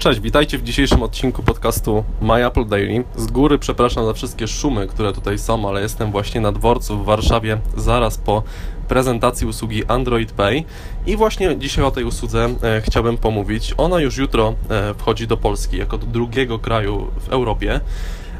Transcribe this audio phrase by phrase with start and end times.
[0.00, 3.04] Cześć, witajcie w dzisiejszym odcinku podcastu My Apple Daily.
[3.16, 7.04] Z góry przepraszam za wszystkie szumy, które tutaj są, ale jestem właśnie na dworcu w
[7.04, 8.42] Warszawie zaraz po
[8.88, 10.64] prezentacji usługi Android Pay
[11.06, 13.74] i właśnie dzisiaj o tej usłudze e, chciałbym pomówić.
[13.76, 17.80] Ona już jutro e, wchodzi do Polski jako do drugiego kraju w Europie.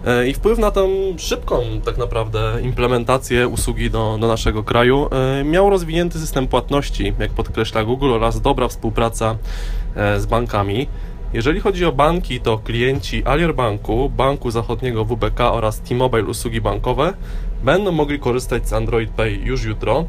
[0.07, 0.89] E, I wpływ na tą
[1.19, 5.09] szybką tak naprawdę implementację usługi do, do naszego kraju
[5.41, 9.37] e, miał rozwinięty system płatności, jak podkreśla Google, oraz dobra współpraca
[9.97, 10.89] e, z bankami.
[11.33, 17.15] Jeżeli chodzi o banki, to klienci Alior Banku, Banku Zachodniego WBK oraz T-Mobile usługi bankowe
[17.65, 20.05] będą mogli korzystać z Android Pay już jutro.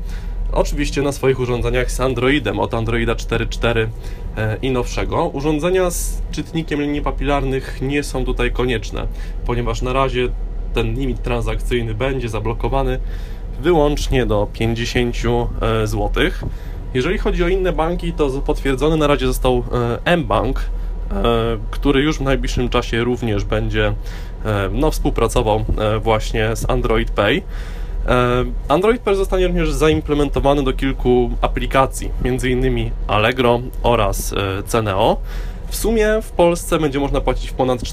[0.51, 3.87] Oczywiście na swoich urządzeniach z Androidem od Androida 4.4
[4.37, 5.27] e, i nowszego.
[5.27, 9.07] Urządzenia z czytnikiem linii papilarnych nie są tutaj konieczne,
[9.45, 10.29] ponieważ na razie
[10.73, 12.99] ten limit transakcyjny będzie zablokowany
[13.59, 15.15] wyłącznie do 50
[15.83, 16.11] zł.
[16.93, 19.63] Jeżeli chodzi o inne banki, to potwierdzony na razie został
[20.05, 20.80] e, mBank, e,
[21.71, 23.93] który już w najbliższym czasie również będzie
[24.45, 27.41] e, no, współpracował e, właśnie z Android Pay.
[28.07, 32.91] E, Android Pay zostanie również zaimplementowany do kilku aplikacji, m.in.
[33.07, 35.17] Allegro oraz e, Ceneo.
[35.71, 37.83] W sumie w Polsce będzie można płacić w ponad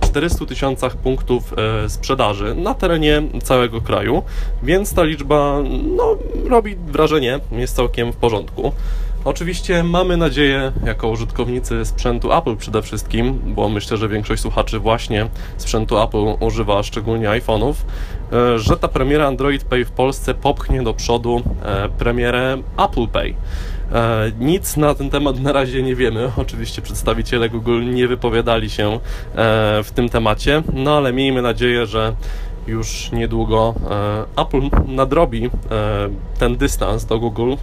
[0.00, 1.54] 400 tysiącach punktów
[1.84, 4.22] e, sprzedaży na terenie całego kraju,
[4.62, 5.58] więc ta liczba
[5.96, 6.16] no,
[6.48, 8.72] robi wrażenie, jest całkiem w porządku.
[9.24, 15.28] Oczywiście mamy nadzieję, jako użytkownicy sprzętu Apple przede wszystkim, bo myślę, że większość słuchaczy właśnie
[15.56, 17.74] sprzętu Apple używa szczególnie iPhone'ów,
[18.32, 23.34] e, że ta premiera Android Pay w Polsce popchnie do przodu e, premierę Apple Pay.
[23.92, 26.32] E, Nic na ten temat na razie nie wiemy.
[26.36, 29.00] Oczywiście przedstawiciele Google nie wypowiadali się
[29.84, 32.14] w tym temacie, no ale miejmy nadzieję, że
[32.66, 33.74] już niedługo
[34.36, 35.50] Apple nadrobi
[36.38, 37.54] ten dystans do Google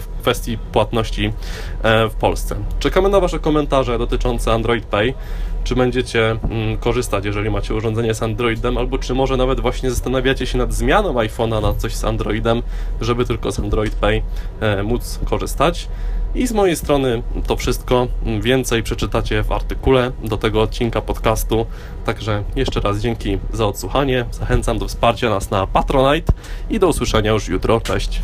[0.00, 1.32] w kwestii płatności
[2.10, 2.56] w Polsce.
[2.78, 5.14] Czekamy na Wasze komentarze dotyczące Android Pay.
[5.64, 10.46] Czy będziecie mm, korzystać, jeżeli macie urządzenie z Androidem, albo czy może nawet właśnie zastanawiacie
[10.46, 12.62] się nad zmianą iPhone'a na coś z Androidem,
[13.00, 14.22] żeby tylko z Android Pay
[14.60, 15.88] e, móc korzystać.
[16.34, 18.08] I z mojej strony to wszystko.
[18.40, 21.66] Więcej przeczytacie w artykule do tego odcinka podcastu.
[22.04, 24.24] Także jeszcze raz dzięki za odsłuchanie.
[24.30, 26.32] Zachęcam do wsparcia nas na Patronite
[26.70, 27.80] i do usłyszenia już jutro.
[27.80, 28.20] Cześć.